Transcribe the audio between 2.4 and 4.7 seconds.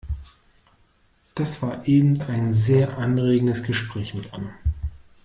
sehr anregendes Gespräch mit Anne.